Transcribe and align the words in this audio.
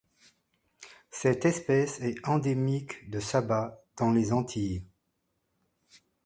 Cette 1.11 1.45
espèce 1.45 1.99
est 2.01 2.27
endémique 2.27 3.07
de 3.11 3.19
Saba 3.19 3.83
dans 3.99 4.09
les 4.09 4.33
Antilles. 4.33 4.83